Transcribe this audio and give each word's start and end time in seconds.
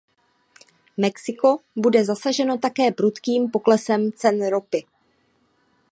Mexiko 1.03 1.51
bude 1.87 2.01
zasaženo 2.07 2.57
také 2.65 2.89
prudkým 2.91 3.47
poklesem 3.53 4.01
cen 4.19 4.37
ropy. 4.53 4.81